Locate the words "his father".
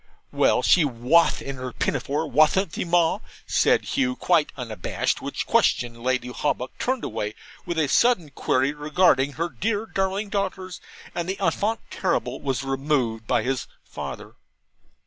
13.43-14.33